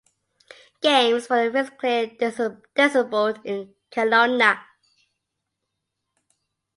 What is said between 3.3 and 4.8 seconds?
in Kelowna.